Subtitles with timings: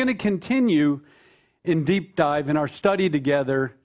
[0.00, 0.98] going to continue
[1.64, 3.76] in deep dive in our study together,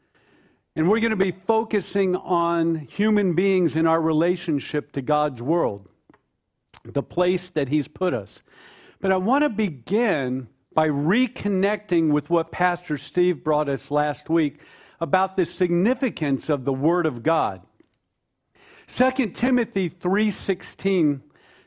[0.78, 5.90] and we're going to be focusing on human beings in our relationship to God's world,
[6.86, 8.42] the place that He's put us.
[9.02, 14.62] But I want to begin by reconnecting with what Pastor Steve brought us last week
[15.02, 17.62] about the significance of the Word of God.
[18.88, 21.20] 2 Timothy 3:16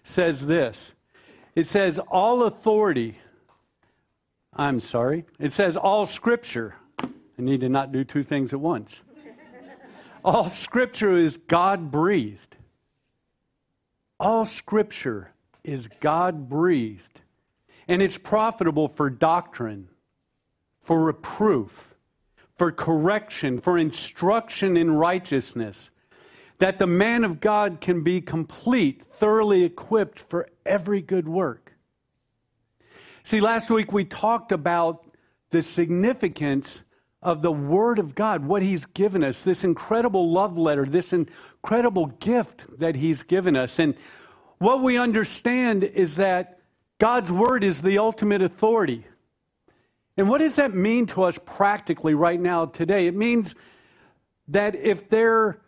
[0.03, 0.95] says this.
[1.55, 3.19] It says all authority
[4.55, 5.25] I'm sorry.
[5.39, 6.75] It says all scripture.
[7.01, 7.09] I
[7.39, 8.97] need to not do two things at once.
[10.25, 12.56] all scripture is God breathed.
[14.19, 15.30] All scripture
[15.62, 17.20] is God breathed.
[17.87, 19.89] And it's profitable for doctrine,
[20.83, 21.95] for reproof,
[22.56, 25.91] for correction, for instruction in righteousness,
[26.59, 31.67] that the man of God can be complete, thoroughly equipped for every good work.
[33.28, 35.05] See, last week we talked about
[35.50, 36.80] the significance
[37.20, 42.06] of the Word of God, what He's given us, this incredible love letter, this incredible
[42.06, 43.80] gift that He's given us.
[43.80, 43.94] And
[44.61, 46.61] what we understand is that
[46.98, 49.06] God's Word is the ultimate authority.
[50.16, 53.08] And what does that mean to us practically right now today?
[53.08, 53.55] It means
[54.48, 55.60] that if there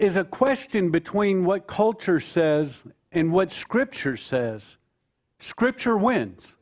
[0.00, 4.78] is a question between what culture says and what Scripture says,
[5.38, 6.54] Scripture wins.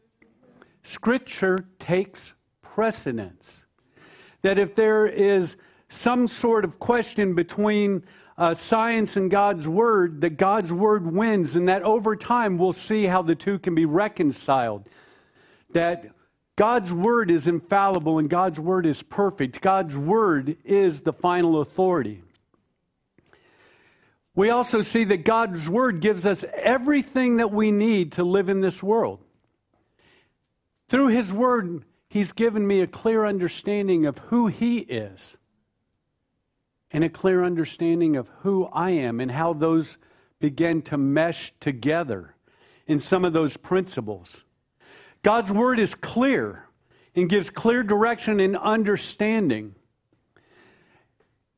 [0.87, 3.65] Scripture takes precedence.
[4.43, 5.57] That if there is
[5.89, 8.05] some sort of question between
[8.39, 13.05] uh, science and God's Word, that God's Word wins, and that over time we'll see
[13.05, 14.89] how the two can be reconciled.
[15.73, 16.13] That
[16.55, 19.61] God's Word is infallible and God's Word is perfect.
[19.61, 22.23] God's Word is the final authority.
[24.37, 28.61] We also see that God's Word gives us everything that we need to live in
[28.61, 29.26] this world.
[30.89, 35.37] Through His Word, He's given me a clear understanding of who He is
[36.93, 39.99] and a clear understanding of who I am and how those
[40.39, 42.35] begin to mesh together
[42.87, 44.45] in some of those principles.
[45.23, 46.65] God's Word is clear
[47.15, 49.75] and gives clear direction and understanding.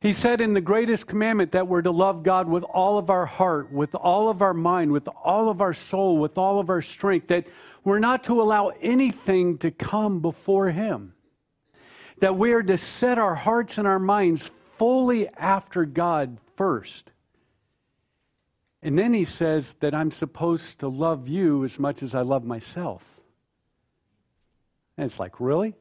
[0.01, 3.27] He said in the greatest commandment that we're to love God with all of our
[3.27, 6.83] heart, with all of our mind, with all of our soul, with all of our
[6.83, 7.49] strength, that
[7.83, 11.15] we're not to allow anything to come before Him.
[12.21, 17.11] That we are to set our hearts and our minds fully after God first.
[18.83, 22.45] And then He says that I'm supposed to love you as much as I love
[22.45, 23.03] myself.
[24.97, 25.75] And it's like, really?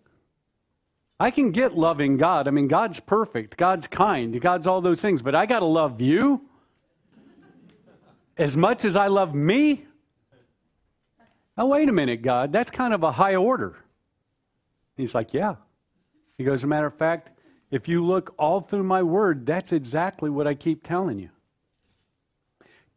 [1.19, 2.47] I can get loving God.
[2.47, 5.99] I mean, God's perfect, God's kind, God's all those things, but I got to love
[5.99, 6.41] you
[8.37, 9.83] as much as I love me.
[11.57, 13.75] Now, wait a minute, God, that's kind of a high order.
[14.95, 15.55] He's like, yeah.
[16.37, 17.29] He goes, as a matter of fact,
[17.71, 21.29] if you look all through my word, that's exactly what I keep telling you.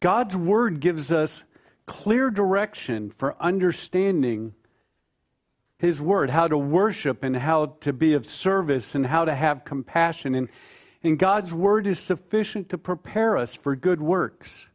[0.00, 1.42] God's word gives us
[1.86, 4.54] clear direction for understanding
[5.80, 9.64] his Word, how to worship and how to be of service and how to have
[9.64, 10.34] compassion.
[10.34, 10.48] And,
[11.02, 14.68] and God's Word is sufficient to prepare us for good works.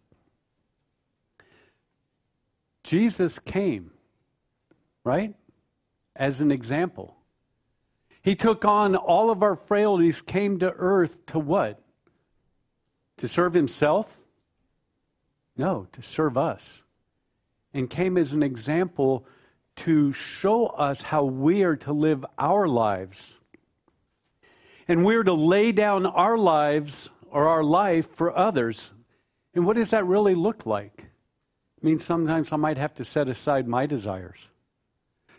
[2.83, 3.91] Jesus came,
[5.03, 5.35] right?
[6.15, 7.15] As an example.
[8.23, 11.79] He took on all of our frailties, came to earth to what?
[13.17, 14.07] To serve himself?
[15.55, 16.81] No, to serve us.
[17.75, 19.27] And came as an example
[19.77, 23.37] to show us how we are to live our lives.
[24.87, 28.91] And we're to lay down our lives or our life for others.
[29.53, 31.05] And what does that really look like?
[31.77, 34.39] It means sometimes I might have to set aside my desires.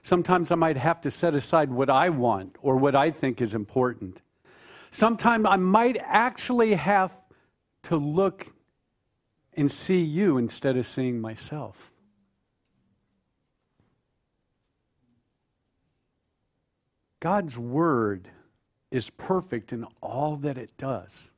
[0.03, 3.55] Sometimes I might have to set aside what I want or what I think is
[3.55, 4.21] important.
[4.91, 7.17] Sometimes I might actually have
[7.85, 8.47] to look
[9.55, 11.91] and see you instead of seeing myself.
[17.27, 18.28] God's Word
[18.93, 21.28] is perfect in all that it does.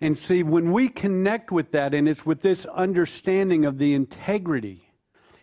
[0.00, 4.88] And see, when we connect with that, and it's with this understanding of the integrity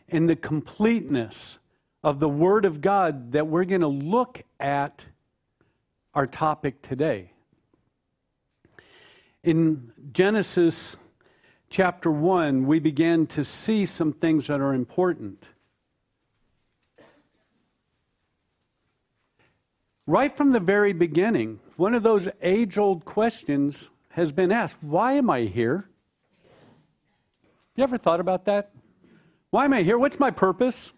[0.07, 1.57] and the completeness
[2.05, 5.03] of the Word of God that we're going to look at
[6.13, 7.33] our topic today.
[9.43, 10.95] In Genesis
[11.69, 15.49] chapter 1, we begin to see some things that are important.
[20.09, 25.13] Right from the very beginning, one of those age old questions has been asked Why
[25.13, 25.87] am I here?
[27.75, 28.71] You ever thought about that?
[29.51, 29.99] Why am I here?
[29.99, 30.91] What's my purpose?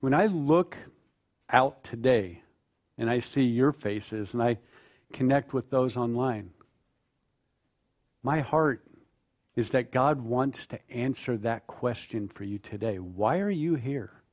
[0.00, 0.76] when I look
[1.48, 2.42] out today
[2.98, 4.58] and I see your faces and I
[5.12, 6.50] connect with those online,
[8.22, 8.82] my heart
[9.56, 12.98] is that God wants to answer that question for you today.
[12.98, 14.23] Why are you here?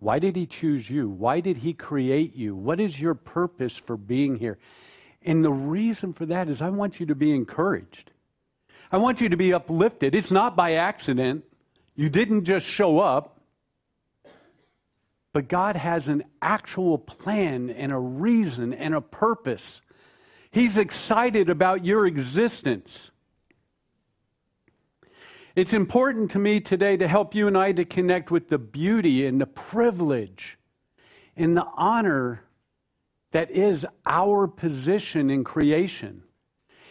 [0.00, 1.08] Why did He choose you?
[1.08, 2.56] Why did He create you?
[2.56, 4.58] What is your purpose for being here?
[5.22, 8.10] And the reason for that is I want you to be encouraged.
[8.90, 10.14] I want you to be uplifted.
[10.14, 11.44] It's not by accident.
[11.94, 13.38] You didn't just show up.
[15.32, 19.80] But God has an actual plan and a reason and a purpose.
[20.50, 23.10] He's excited about your existence.
[25.56, 29.26] It's important to me today to help you and I to connect with the beauty
[29.26, 30.58] and the privilege
[31.36, 32.44] and the honor
[33.32, 36.22] that is our position in creation.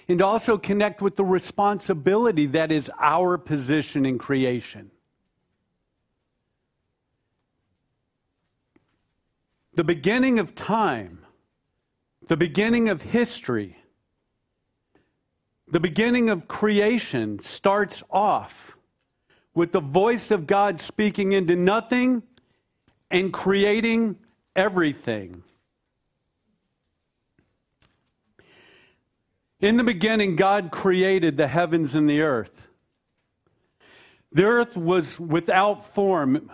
[0.08, 4.90] And also connect with the responsibility that is our position in creation.
[9.76, 11.20] The beginning of time,
[12.28, 13.78] the beginning of history,
[15.72, 18.78] the beginning of creation starts off
[19.54, 22.24] with the voice of God speaking into nothing
[23.12, 24.18] and creating
[24.56, 25.44] everything.
[29.60, 32.68] In the beginning, God created the heavens and the earth.
[34.32, 36.50] The earth was without form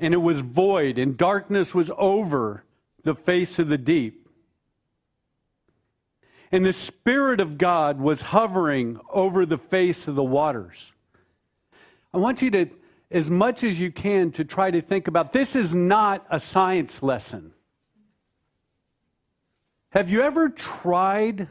[0.00, 2.64] and it was void, and darkness was over
[3.02, 4.17] the face of the deep.
[6.50, 10.92] And the Spirit of God was hovering over the face of the waters.
[12.12, 12.66] I want you to,
[13.10, 17.02] as much as you can, to try to think about this is not a science
[17.02, 17.52] lesson.
[19.90, 21.48] Have you ever tried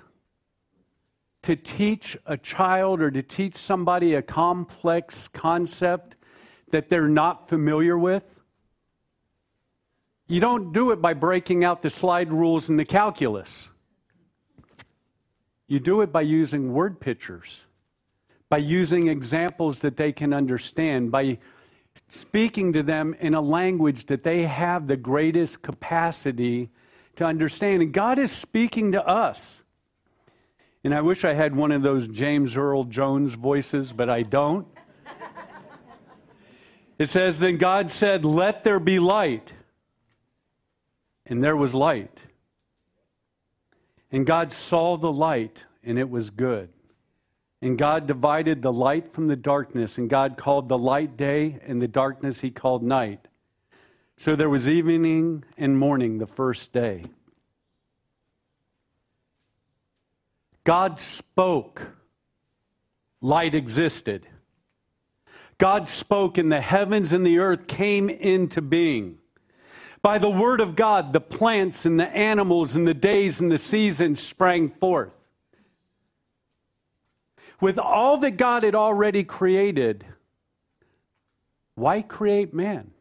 [1.44, 6.16] to teach a child or to teach somebody a complex concept
[6.72, 8.24] that they're not familiar with?
[10.28, 13.70] You don't do it by breaking out the slide rules and the calculus.
[15.68, 17.66] You do it by using word pictures,
[18.50, 21.38] by using examples that they can understand, by
[22.08, 26.70] speaking to them in a language that they have the greatest capacity
[27.18, 27.82] to understand.
[27.82, 29.62] And God is speaking to us.
[30.84, 34.68] And I wish I had one of those James Earl Jones voices, but I don't.
[37.00, 39.52] It says, Then God said, Let there be light.
[41.26, 42.20] And there was light.
[44.12, 46.70] And God saw the light, and it was good.
[47.62, 51.82] And God divided the light from the darkness, and God called the light day, and
[51.82, 53.28] the darkness he called night.
[54.18, 57.06] So there was evening and morning the first day.
[60.64, 61.82] God spoke,
[63.22, 64.28] light existed.
[65.58, 69.18] God spoke, and the heavens and the earth came into being.
[70.02, 73.58] By the word of God, the plants and the animals and the days and the
[73.58, 75.12] seasons sprang forth.
[77.60, 80.06] With all that God had already created,
[81.76, 82.92] why create man?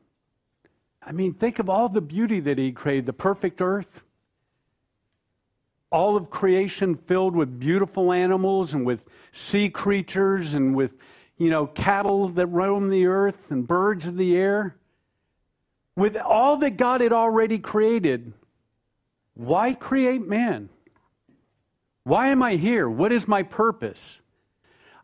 [1.02, 4.02] I mean, think of all the beauty that He created the perfect earth,
[5.90, 10.92] all of creation filled with beautiful animals and with sea creatures and with,
[11.36, 14.76] you know, cattle that roam the earth and birds of the air
[15.96, 18.32] with all that God had already created,
[19.34, 20.68] why create man?
[22.04, 22.88] Why am I here?
[22.88, 24.20] What is my purpose?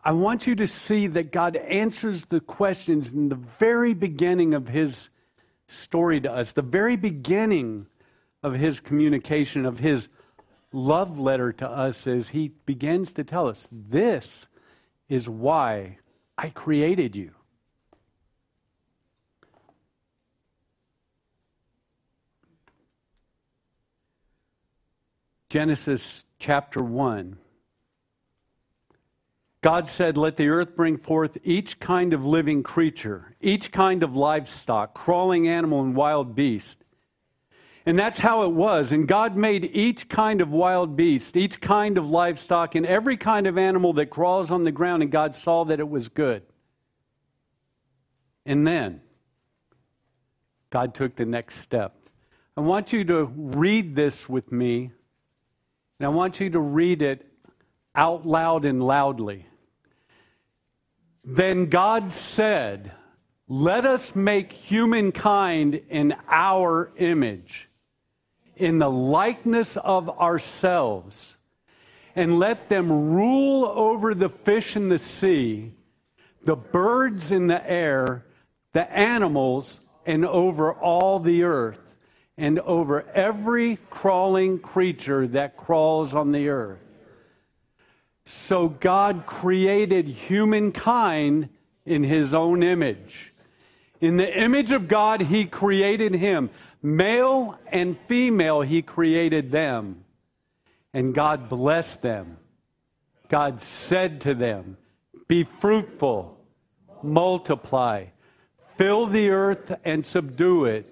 [0.04, 4.68] I want you to see that God answers the questions in the very beginning of
[4.68, 5.08] his
[5.66, 7.86] story to us, the very beginning
[8.42, 10.08] of his communication, of his
[10.72, 14.46] love letter to us, as he begins to tell us, This
[15.08, 15.98] is why
[16.36, 17.32] I created you.
[25.52, 27.36] Genesis chapter 1.
[29.60, 34.16] God said, Let the earth bring forth each kind of living creature, each kind of
[34.16, 36.78] livestock, crawling animal, and wild beast.
[37.84, 38.92] And that's how it was.
[38.92, 43.46] And God made each kind of wild beast, each kind of livestock, and every kind
[43.46, 46.42] of animal that crawls on the ground, and God saw that it was good.
[48.46, 49.02] And then
[50.70, 51.94] God took the next step.
[52.56, 54.92] I want you to read this with me
[56.02, 57.24] and I want you to read it
[57.94, 59.46] out loud and loudly.
[61.22, 62.90] Then God said,
[63.46, 67.68] Let us make humankind in our image,
[68.56, 71.36] in the likeness of ourselves,
[72.16, 75.70] and let them rule over the fish in the sea,
[76.44, 78.26] the birds in the air,
[78.72, 81.81] the animals and over all the earth
[82.38, 86.80] and over every crawling creature that crawls on the earth.
[88.24, 91.48] So God created humankind
[91.84, 93.32] in his own image.
[94.00, 96.50] In the image of God, he created him.
[96.82, 100.04] Male and female, he created them.
[100.94, 102.38] And God blessed them.
[103.28, 104.76] God said to them,
[105.26, 106.38] Be fruitful,
[107.02, 108.06] multiply,
[108.76, 110.91] fill the earth and subdue it,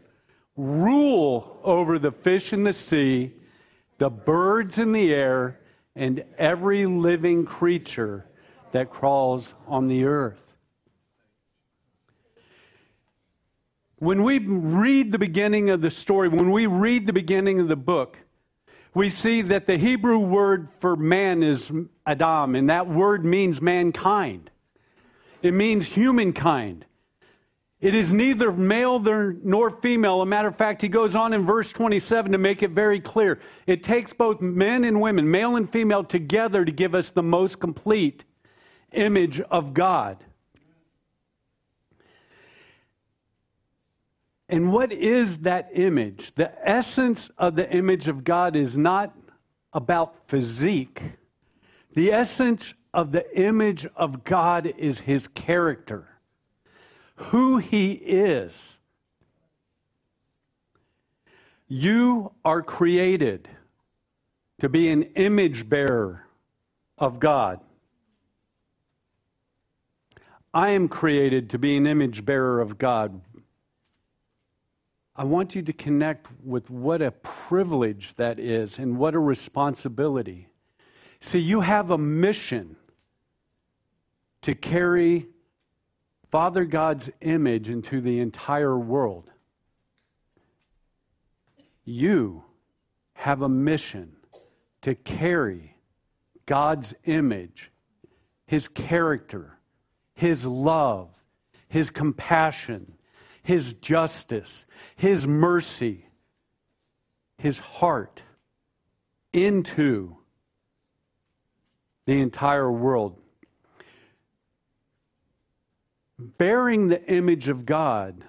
[0.57, 3.33] rule over the fish in the sea,
[3.99, 5.61] the birds in the air,
[5.97, 8.27] and every living creature
[8.73, 10.55] that crawls on the earth.
[13.97, 17.77] When we read the beginning of the story, when we read the beginning of the
[17.77, 18.17] book,
[18.95, 21.71] we see that the Hebrew word for man is
[22.07, 24.51] Adam, and that word means mankind.
[25.43, 26.87] It means humankind.
[27.81, 30.21] It is neither male nor female.
[30.21, 33.41] A matter of fact, he goes on in verse 27 to make it very clear.
[33.67, 37.59] It takes both men and women, male and female, together to give us the most
[37.59, 38.25] complete
[38.93, 40.23] image of God.
[44.51, 46.35] And what is that image?
[46.35, 49.17] The essence of the image of God is not
[49.73, 51.01] about physique.
[51.95, 56.09] The essence of the image of God is his character,
[57.21, 58.53] who he is.
[61.69, 63.49] You are created
[64.61, 66.27] to be an image bearer
[66.99, 67.61] of God.
[70.53, 73.21] I am created to be an image bearer of God.
[75.15, 80.49] I want you to connect with what a privilege that is and what a responsibility.
[81.21, 82.77] See, you have a mission
[84.43, 85.29] to carry
[86.31, 89.31] Father God's image into the entire world.
[91.85, 92.45] You
[93.15, 94.13] have a mission
[94.83, 95.77] to carry
[96.47, 97.71] God's image,
[98.47, 99.59] His character,
[100.15, 101.09] His love,
[101.69, 102.93] His compassion,
[103.43, 104.65] his justice,
[104.97, 106.07] His mercy,
[107.39, 108.23] His heart
[109.33, 110.17] into
[112.07, 113.20] the entire world.
[116.21, 118.25] Bearing the image of God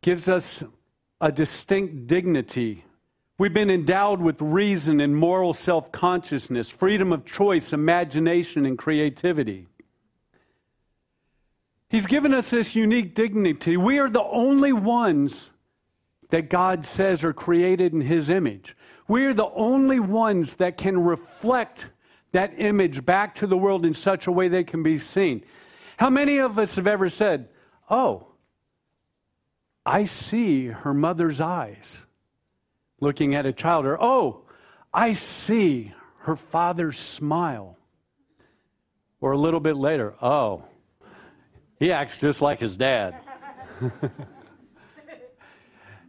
[0.00, 0.62] gives us
[1.20, 2.84] a distinct dignity.
[3.38, 9.66] We've been endowed with reason and moral self consciousness, freedom of choice, imagination, and creativity.
[11.88, 13.76] He's given us this unique dignity.
[13.76, 15.50] We are the only ones
[16.30, 18.76] that God says are created in His image.
[19.08, 21.88] We are the only ones that can reflect
[22.32, 25.44] that image back to the world in such a way that can be seen.
[26.02, 27.48] How many of us have ever said,
[27.88, 28.26] Oh,
[29.86, 31.96] I see her mother's eyes
[33.00, 34.42] looking at a child, or Oh,
[34.92, 37.78] I see her father's smile.
[39.20, 40.64] Or a little bit later, Oh,
[41.78, 43.14] he acts just like his dad.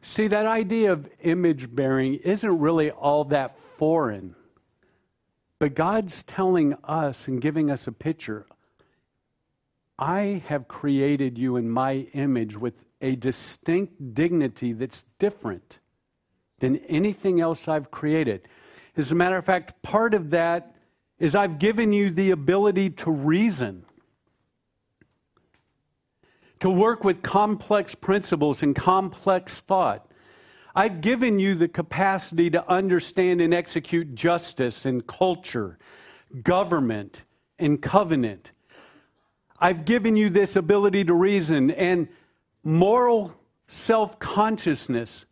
[0.01, 4.33] See, that idea of image bearing isn't really all that foreign.
[5.59, 8.47] But God's telling us and giving us a picture
[9.99, 15.79] I have created you in my image with a distinct dignity that's different
[16.59, 18.47] than anything else I've created.
[18.95, 20.75] As a matter of fact, part of that
[21.19, 23.85] is I've given you the ability to reason
[26.63, 30.09] to work with complex principles and complex thought.
[30.73, 35.77] I've given you the capacity to understand and execute justice and culture,
[36.41, 37.23] government
[37.59, 38.53] and covenant.
[39.59, 42.07] I've given you this ability to reason and
[42.63, 43.33] moral
[43.67, 45.25] self consciousness.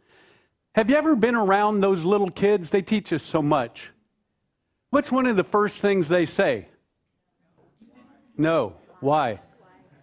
[0.74, 2.70] Have you ever been around those little kids?
[2.70, 3.92] They teach us so much.
[4.90, 6.68] What's one of the first things they say?
[8.38, 8.76] No.
[9.00, 9.42] Why?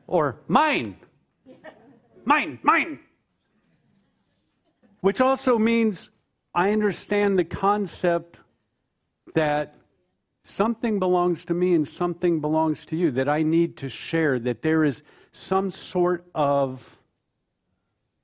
[0.07, 0.97] Or mine
[2.29, 3.01] mine, mine.
[5.01, 6.11] Which also means
[6.55, 8.39] I understand the concept
[9.35, 9.75] that
[10.49, 14.63] something belongs to me and something belongs to you, that I need to share, that
[14.63, 15.03] there is
[15.33, 16.99] some sort of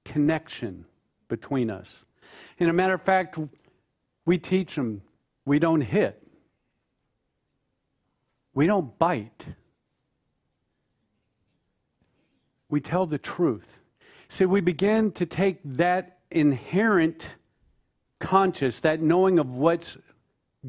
[0.04, 0.84] connection
[1.28, 2.04] between us.
[2.58, 3.38] And a matter of fact,
[4.24, 5.02] we teach them
[5.46, 6.26] we don't hit,
[8.54, 9.44] we don't bite,
[12.70, 13.78] we tell the truth.
[14.28, 17.28] So we begin to take that inherent
[18.18, 19.98] conscious, that knowing of what's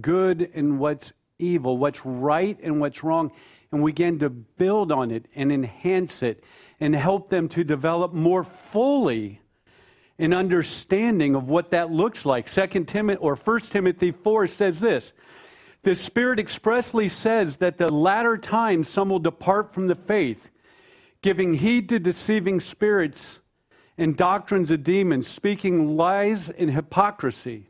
[0.01, 3.31] good and what's evil, what's right and what's wrong,
[3.71, 6.43] and we begin to build on it and enhance it
[6.79, 9.41] and help them to develop more fully
[10.17, 12.47] an understanding of what that looks like.
[12.47, 15.13] Second Timothy or First Timothy 4 says this.
[15.83, 20.49] The Spirit expressly says that the latter times some will depart from the faith,
[21.21, 23.39] giving heed to deceiving spirits
[23.97, 27.67] and doctrines of demons, speaking lies and hypocrisy,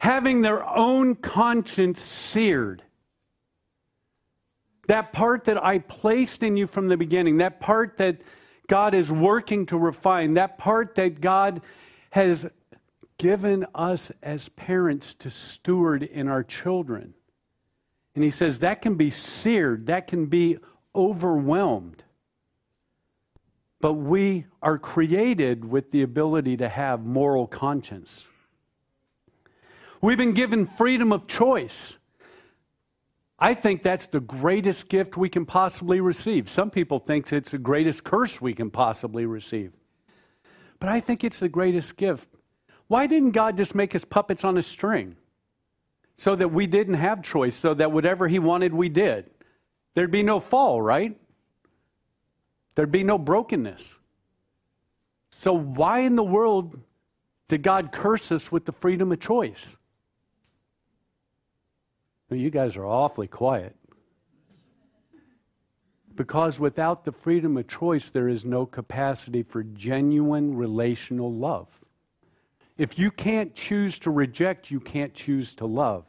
[0.00, 2.82] having their own conscience seared.
[4.88, 8.16] That part that I placed in you from the beginning, that part that
[8.66, 11.60] God is working to refine, that part that God
[12.10, 12.46] has
[13.18, 17.12] given us as parents to steward in our children.
[18.14, 20.58] And he says that can be seared, that can be
[20.94, 22.02] overwhelmed.
[23.80, 28.26] But we are created with the ability to have moral conscience.
[30.00, 31.96] We've been given freedom of choice.
[33.38, 36.48] I think that's the greatest gift we can possibly receive.
[36.48, 39.72] Some people think it's the greatest curse we can possibly receive.
[40.78, 42.28] But I think it's the greatest gift.
[42.88, 45.16] Why didn't God just make us puppets on a string?
[46.16, 49.30] So that we didn't have choice, so that whatever He wanted, we did.
[49.94, 51.18] There'd be no fall, right?
[52.74, 53.96] There'd be no brokenness.
[55.30, 56.78] So, why in the world
[57.48, 59.76] did God curse us with the freedom of choice?
[62.30, 63.74] You guys are awfully quiet.
[66.14, 71.68] Because without the freedom of choice, there is no capacity for genuine relational love.
[72.76, 76.04] If you can't choose to reject, you can't choose to love.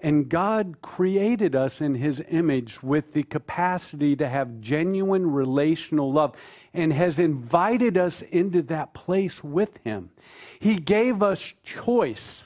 [0.00, 6.36] And God created us in His image with the capacity to have genuine relational love
[6.72, 10.10] and has invited us into that place with Him.
[10.60, 12.44] He gave us choice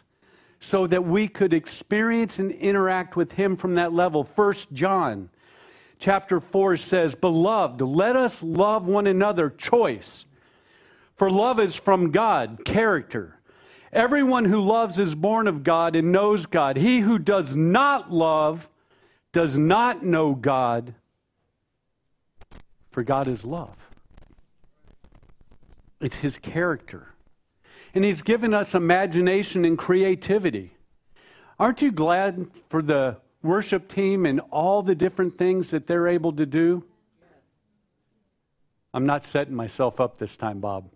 [0.63, 4.23] so that we could experience and interact with him from that level.
[4.23, 5.29] First John
[5.99, 10.25] chapter 4 says, "Beloved, let us love one another, choice.
[11.17, 13.41] For love is from God, character.
[13.93, 16.77] Everyone who loves is born of God and knows God.
[16.77, 18.69] He who does not love
[19.33, 20.95] does not know God,
[22.93, 23.77] for God is love."
[26.01, 27.12] It's his character
[27.95, 30.73] and He's given us imagination and creativity.
[31.59, 36.33] Aren't you glad for the worship team and all the different things that they're able
[36.33, 36.85] to do?
[38.95, 40.91] I'm not setting myself up this time, Bob.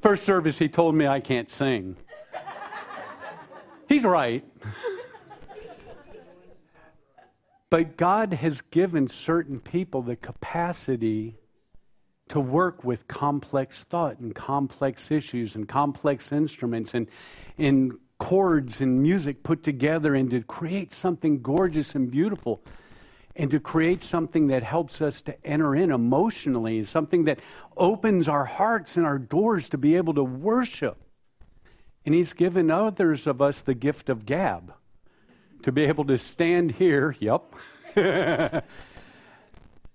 [0.00, 1.96] First service, he told me I can't sing.
[3.88, 4.44] He's right.
[7.70, 11.36] but God has given certain people the capacity
[12.28, 17.08] to work with complex thought and complex issues and complex instruments and
[17.58, 22.62] in chords and music put together and to create something gorgeous and beautiful
[23.34, 27.40] and to create something that helps us to enter in emotionally, something that
[27.76, 30.98] opens our hearts and our doors to be able to worship.
[32.04, 34.74] And He's given others of us the gift of gab
[35.62, 37.54] to be able to stand here, yep,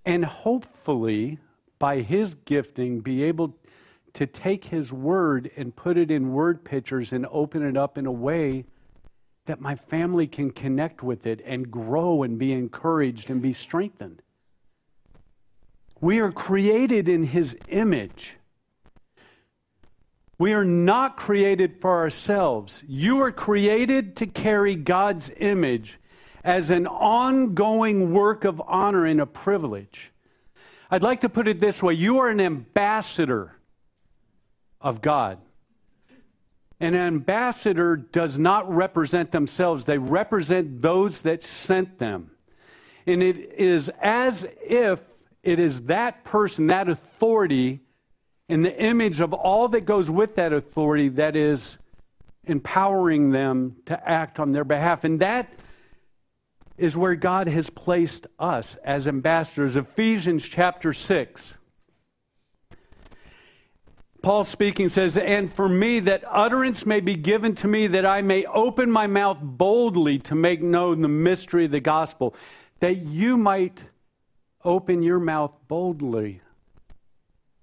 [0.05, 1.39] and hopefully
[1.79, 3.55] by his gifting, be able
[4.13, 8.05] to take his word and put it in word pictures and open it up in
[8.05, 8.65] a way
[9.45, 14.21] that my family can connect with it and grow and be encouraged and be strengthened.
[16.01, 18.35] We are created in his image.
[20.37, 22.83] We are not created for ourselves.
[22.87, 25.99] You are created to carry God's image
[26.43, 30.11] as an ongoing work of honor and a privilege.
[30.89, 33.53] I'd like to put it this way you are an ambassador
[34.79, 35.39] of God.
[36.79, 42.31] An ambassador does not represent themselves, they represent those that sent them.
[43.07, 44.99] And it is as if
[45.43, 47.79] it is that person, that authority,
[48.49, 51.77] and the image of all that goes with that authority that is
[52.43, 55.03] empowering them to act on their behalf.
[55.03, 55.49] And that
[56.77, 59.75] is where God has placed us as ambassadors.
[59.75, 61.55] Ephesians chapter 6.
[64.21, 68.21] Paul speaking says, And for me, that utterance may be given to me, that I
[68.21, 72.35] may open my mouth boldly to make known the mystery of the gospel,
[72.79, 73.83] that you might
[74.63, 76.41] open your mouth boldly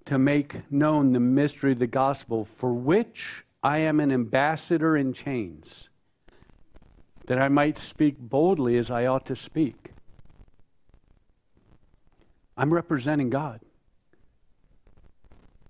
[0.07, 5.13] to make known the mystery of the gospel, for which I am an ambassador in
[5.13, 5.89] chains
[7.27, 9.91] that I might speak boldly as I ought to speak.
[12.57, 13.61] I'm representing God.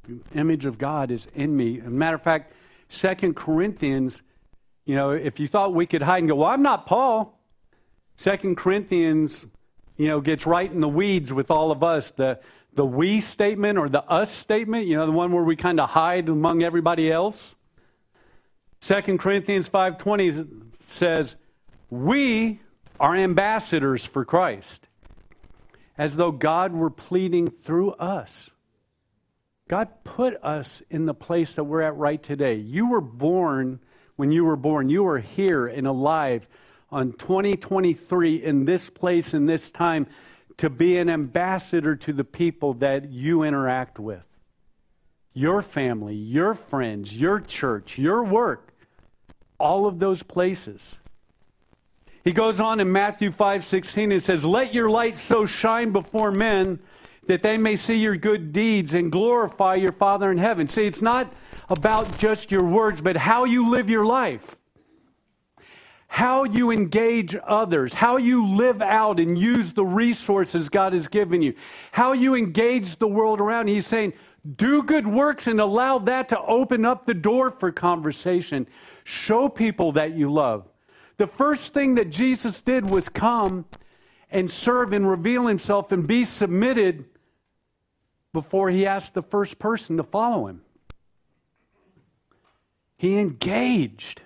[0.06, 1.80] The image of God is in me.
[1.80, 2.52] As a matter of fact,
[2.88, 4.22] Second Corinthians,
[4.84, 7.38] you know, if you thought we could hide and go, well, I'm not Paul.
[8.16, 9.46] Second Corinthians,
[9.96, 12.10] you know, gets right in the weeds with all of us.
[12.10, 12.40] The
[12.74, 15.88] the we statement or the us statement, you know, the one where we kind of
[15.88, 17.54] hide among everybody else.
[18.80, 20.46] Second Corinthians 5:20
[20.80, 21.36] says,
[21.94, 22.60] "We
[22.98, 24.88] are ambassadors for Christ."
[25.96, 28.50] As though God were pleading through us.
[29.68, 32.56] God put us in the place that we're at right today.
[32.56, 33.78] You were born
[34.16, 34.88] when you were born.
[34.88, 36.48] You are here and alive
[36.90, 40.08] on 2023 in this place in this time
[40.56, 44.24] to be an ambassador to the people that you interact with.
[45.32, 48.74] Your family, your friends, your church, your work,
[49.58, 50.96] all of those places.
[52.24, 56.78] He goes on in Matthew 5:16 and says, "Let your light so shine before men
[57.26, 61.02] that they may see your good deeds and glorify your Father in heaven." See, it's
[61.02, 61.32] not
[61.68, 64.56] about just your words, but how you live your life
[66.14, 71.42] how you engage others, how you live out and use the resources God has given
[71.42, 71.52] you,
[71.90, 73.66] how you engage the world around.
[73.66, 74.12] He's saying,
[74.54, 78.64] do good works and allow that to open up the door for conversation.
[79.02, 80.68] Show people that you love.
[81.16, 83.64] The first thing that Jesus did was come
[84.30, 87.04] and serve and reveal himself and be submitted
[88.32, 90.62] before he asked the first person to follow him.
[92.96, 94.22] He engaged.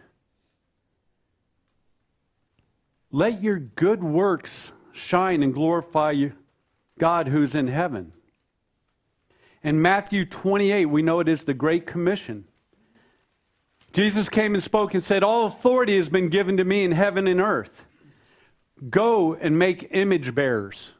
[3.11, 6.29] Let your good works shine and glorify
[6.99, 8.13] God who's in heaven.
[9.63, 12.45] In Matthew 28, we know it is the Great Commission.
[13.93, 17.27] Jesus came and spoke and said, All authority has been given to me in heaven
[17.27, 17.85] and earth.
[18.91, 20.93] Go and make image bearers.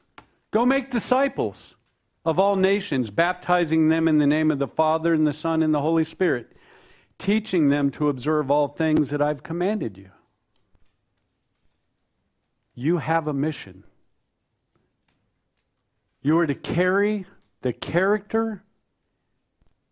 [0.51, 1.77] Go make disciples
[2.25, 5.73] of all nations, baptizing them in the name of the Father and the Son and
[5.73, 6.53] the Holy Spirit,
[7.19, 10.11] teaching them to observe all things that I've commanded you.
[12.75, 13.85] You have a mission.
[16.23, 17.27] You are to carry
[17.63, 18.63] the character,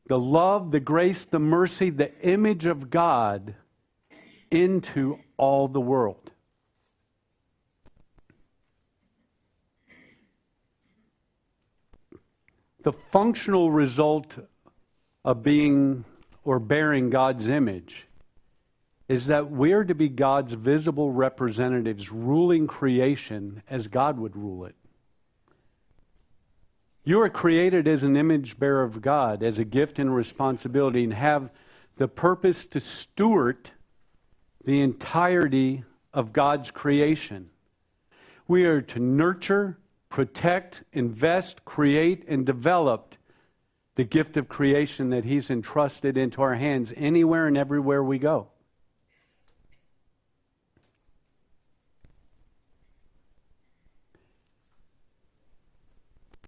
[0.09, 3.55] the love, the grace, the mercy, the image of God
[4.51, 6.31] into all the world.
[12.85, 14.38] The functional result
[15.25, 16.05] of being
[16.45, 18.07] or bearing God's image
[19.09, 24.77] is that we're to be God's visible representatives, ruling creation as God would rule it.
[27.09, 31.05] You are created as an image bearer of God, as a gift and a responsibility,
[31.05, 31.51] and have
[31.99, 33.71] the purpose to steward
[34.64, 37.49] the entirety of God's creation.
[38.49, 43.14] We are to nurture, protect, invest, create, and develop
[43.95, 48.49] the gift of creation that He's entrusted into our hands anywhere and everywhere we go.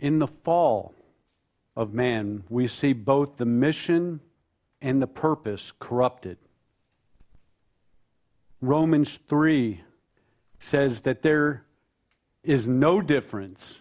[0.01, 0.95] In the fall
[1.77, 4.21] of man, we see both the mission
[4.81, 6.39] and the purpose corrupted.
[8.61, 9.81] Romans 3
[10.59, 11.65] says that there
[12.43, 13.81] is no difference,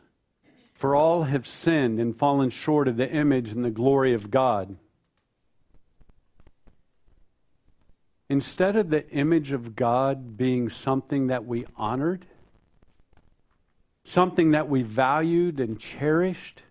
[0.74, 4.76] for all have sinned and fallen short of the image and the glory of God.
[8.30, 12.26] Instead of the image of God being something that we honored,
[14.08, 16.64] something that we valued and cherished,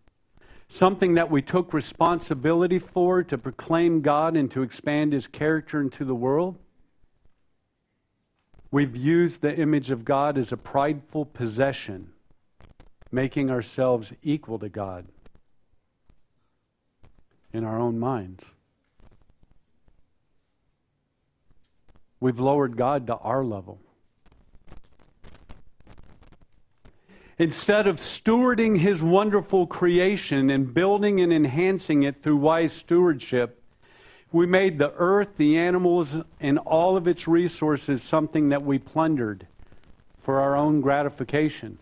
[0.69, 6.07] something that we took responsibility for to proclaim God and to expand His character into
[6.07, 6.57] the world.
[8.71, 12.11] We've used the image of God as a prideful possession,
[13.13, 15.07] making ourselves equal to God
[17.53, 18.45] in our own minds.
[22.19, 23.79] We've lowered God to our level.
[27.39, 33.63] Instead of stewarding his wonderful creation and building and enhancing it through wise stewardship,
[34.33, 39.47] we made the earth, the animals, and all of its resources something that we plundered
[40.23, 41.79] for our own gratification.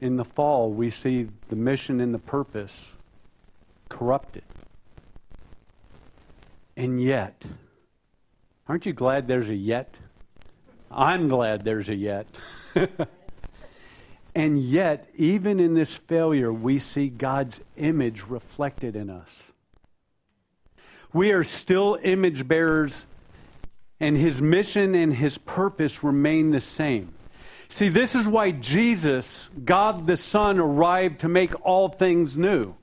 [0.00, 2.90] In the fall, we see the mission and the purpose
[3.88, 4.44] corrupted.
[6.76, 7.42] And yet,
[8.68, 9.96] aren't you glad there's a yet?
[10.94, 12.26] I'm glad there's a yet.
[14.34, 19.42] and yet, even in this failure, we see God's image reflected in us.
[21.12, 23.04] We are still image bearers,
[24.00, 27.12] and his mission and his purpose remain the same.
[27.68, 32.74] See, this is why Jesus, God the Son, arrived to make all things new.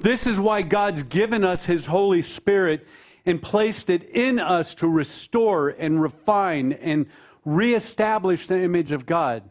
[0.00, 2.86] This is why God's given us His Holy Spirit
[3.26, 7.06] and placed it in us to restore and refine and
[7.44, 9.42] reestablish the image of God.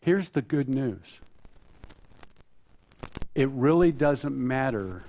[0.00, 1.20] Here's the good news
[3.34, 5.04] it really doesn't matter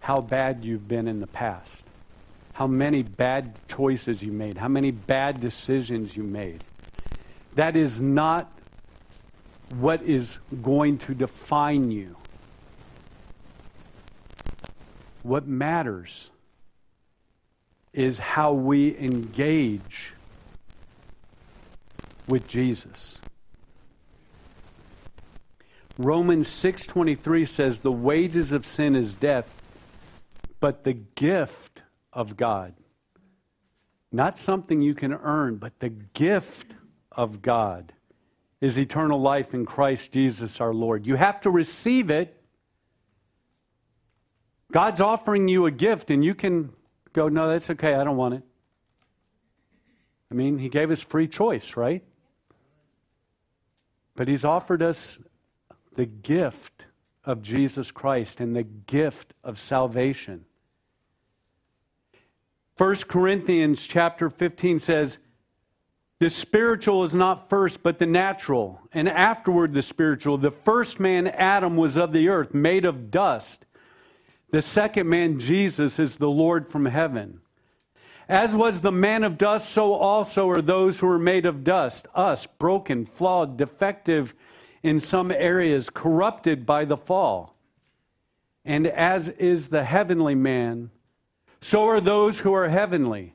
[0.00, 1.84] how bad you've been in the past,
[2.52, 6.62] how many bad choices you made, how many bad decisions you made.
[7.54, 8.50] That is not
[9.76, 12.16] what is going to define you.
[15.24, 16.30] What matters
[17.94, 20.12] is how we engage
[22.28, 23.18] with Jesus.
[25.96, 29.48] Romans 6:23 says the wages of sin is death,
[30.60, 31.80] but the gift
[32.12, 32.74] of God.
[34.12, 36.74] Not something you can earn, but the gift
[37.10, 37.94] of God
[38.60, 41.06] is eternal life in Christ Jesus our Lord.
[41.06, 42.43] You have to receive it.
[44.74, 46.72] God's offering you a gift, and you can
[47.12, 48.42] go, No, that's okay, I don't want it.
[50.32, 52.02] I mean, He gave us free choice, right?
[54.16, 55.16] But He's offered us
[55.94, 56.86] the gift
[57.24, 60.44] of Jesus Christ and the gift of salvation.
[62.76, 65.20] 1 Corinthians chapter 15 says,
[66.18, 70.36] The spiritual is not first, but the natural, and afterward the spiritual.
[70.36, 73.63] The first man, Adam, was of the earth, made of dust.
[74.50, 77.40] The second man, Jesus, is the Lord from heaven.
[78.28, 82.06] As was the man of dust, so also are those who are made of dust,
[82.14, 84.34] us, broken, flawed, defective,
[84.82, 87.56] in some areas corrupted by the fall.
[88.64, 90.90] And as is the heavenly man,
[91.60, 93.34] so are those who are heavenly.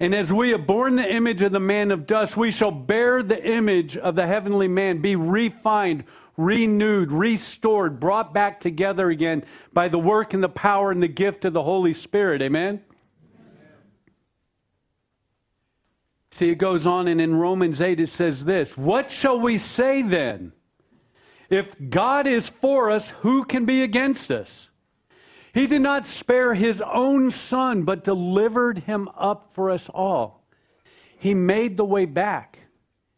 [0.00, 3.22] And as we have borne the image of the man of dust, we shall bear
[3.22, 6.04] the image of the heavenly man, be refined,
[6.38, 11.44] renewed, restored, brought back together again by the work and the power and the gift
[11.44, 12.40] of the Holy Spirit.
[12.40, 12.80] Amen?
[16.30, 20.00] See, it goes on, and in Romans 8 it says this What shall we say
[20.02, 20.52] then?
[21.50, 24.70] If God is for us, who can be against us?
[25.52, 30.44] He did not spare his own son, but delivered him up for us all.
[31.18, 32.58] He made the way back.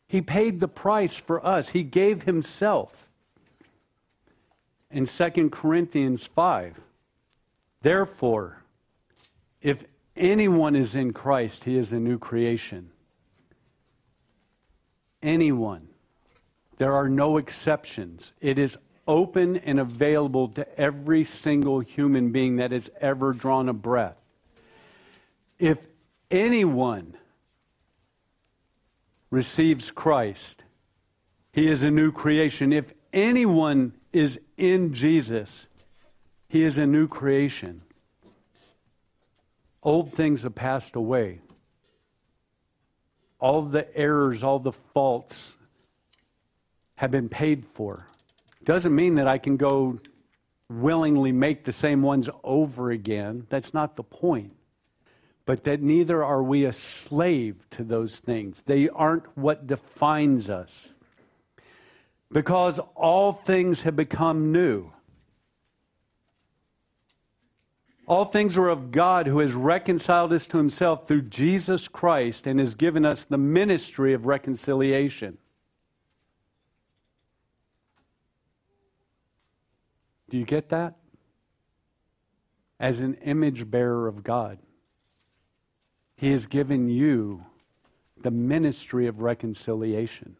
[0.07, 1.69] He paid the price for us.
[1.69, 3.10] He gave himself.
[4.91, 6.81] In 2 Corinthians 5,
[7.83, 8.63] therefore,
[9.63, 9.85] if
[10.17, 12.91] anyone is in Christ, he is a new creation
[15.23, 15.89] anyone.
[16.79, 18.33] There are no exceptions.
[18.41, 18.77] It is
[19.07, 24.17] open and available to every single human being that has ever drawn a breath.
[25.59, 25.79] If
[26.31, 27.17] anyone
[29.31, 30.63] receives Christ,
[31.53, 32.73] he is a new creation.
[32.73, 35.67] If anyone is in Jesus,
[36.49, 37.83] he is a new creation.
[39.83, 41.41] Old things have passed away
[43.41, 45.57] all the errors, all the faults
[46.97, 48.07] have been paid for.
[48.65, 49.99] Doesn't mean that I can go
[50.69, 53.47] willingly make the same ones over again.
[53.49, 54.55] That's not the point.
[55.47, 58.63] But that neither are we a slave to those things.
[58.67, 60.91] They aren't what defines us.
[62.33, 64.93] Because all things have become new.
[68.07, 72.59] All things are of God who has reconciled us to himself through Jesus Christ and
[72.59, 75.39] has given us the ministry of reconciliation.
[80.31, 80.97] Do you get that?
[82.79, 84.59] As an image bearer of God,
[86.17, 87.45] He has given you
[88.23, 90.37] the ministry of reconciliation.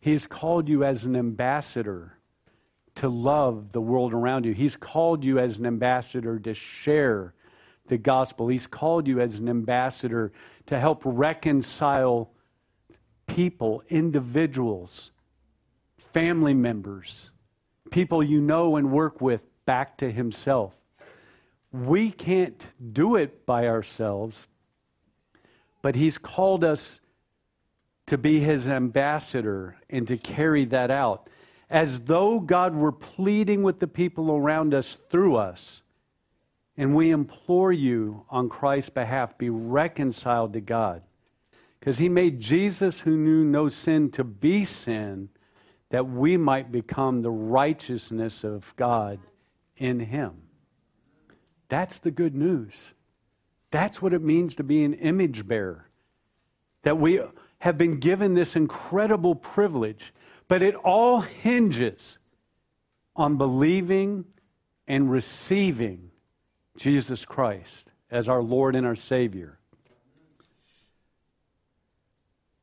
[0.00, 2.16] He has called you as an ambassador
[2.96, 4.52] to love the world around you.
[4.52, 7.34] He's called you as an ambassador to share
[7.88, 8.48] the gospel.
[8.48, 10.32] He's called you as an ambassador
[10.66, 12.30] to help reconcile
[13.26, 15.10] people, individuals,
[16.12, 17.30] family members,
[17.90, 20.74] people you know and work with back to Himself.
[21.72, 24.46] We can't do it by ourselves,
[25.82, 27.00] but He's called us
[28.10, 31.28] to be His ambassador and to carry that out
[31.70, 35.80] as though God were pleading with the people around us through us.
[36.76, 41.02] And we implore you on Christ's behalf be reconciled to God.
[41.78, 45.28] Because he made Jesus, who knew no sin, to be sin,
[45.90, 49.20] that we might become the righteousness of God
[49.76, 50.32] in him.
[51.68, 52.90] That's the good news.
[53.70, 55.88] That's what it means to be an image bearer.
[56.82, 57.20] That we
[57.60, 60.12] have been given this incredible privilege
[60.50, 62.18] but it all hinges
[63.14, 64.24] on believing
[64.88, 66.10] and receiving
[66.76, 69.60] Jesus Christ as our Lord and our Savior.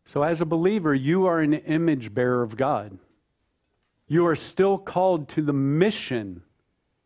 [0.03, 2.97] So, as a believer, you are an image bearer of God.
[4.09, 6.43] You are still called to the mission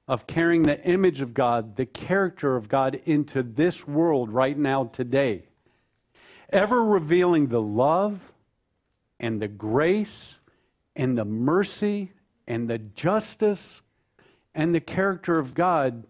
[0.08, 4.86] of carrying the image of God, the character of God into this world right now,
[4.86, 5.43] today.
[6.52, 8.20] Ever revealing the love
[9.20, 10.38] and the grace
[10.96, 12.12] and the mercy
[12.48, 13.82] and the justice
[14.54, 16.04] and the character of God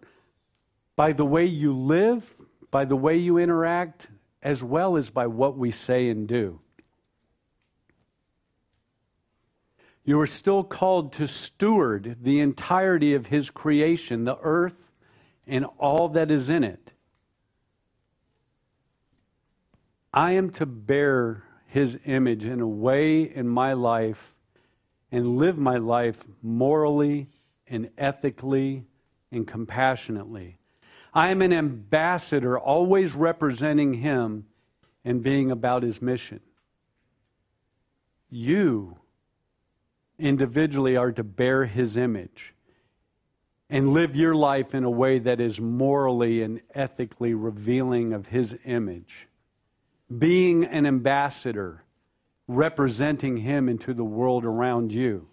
[0.96, 2.34] by the way you live,
[2.70, 4.08] by the way you interact,
[4.42, 6.58] as well as by what we say and do.
[10.04, 14.90] You are still called to steward the entirety of His creation, the earth,
[15.46, 16.92] and all that is in it.
[20.14, 24.34] I am to bear His image in a way in my life
[25.10, 27.28] and live my life morally
[27.66, 28.84] and ethically
[29.30, 30.58] and compassionately.
[31.14, 34.46] I am an ambassador, always representing Him
[35.04, 36.40] and being about His mission.
[38.28, 38.98] You
[40.18, 42.54] individually are to bear His image
[43.70, 48.54] and live your life in a way that is morally and ethically revealing of His
[48.66, 49.26] image.
[50.18, 51.84] Being an ambassador,
[52.48, 55.28] representing Him into the world around you.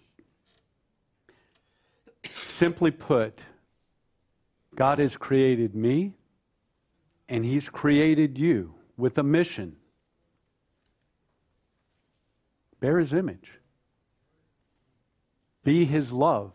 [2.44, 3.40] Simply put,
[4.74, 6.14] God has created me
[7.28, 9.76] and He's created you with a mission.
[12.80, 13.52] Bear His image.
[15.64, 16.52] Be His love.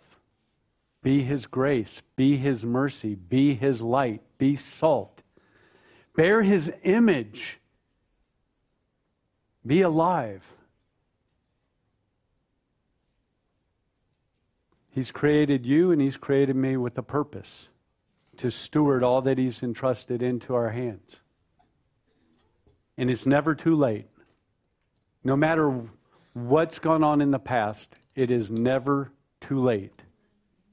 [1.04, 2.02] Be His grace.
[2.16, 3.16] Be His mercy.
[3.16, 4.22] Be His light.
[4.38, 5.22] Be salt.
[6.16, 7.60] Bear His image.
[9.66, 10.44] Be alive.
[14.90, 17.68] He's created you and He's created me with a purpose
[18.38, 21.20] to steward all that He's entrusted into our hands.
[22.98, 24.08] And it's never too late.
[25.24, 25.82] No matter
[26.34, 30.02] what's gone on in the past, it is never too late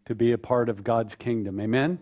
[0.04, 1.60] to be a part of God's kingdom.
[1.60, 1.98] Amen?